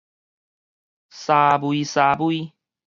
[1.11, 2.51] 沙微沙微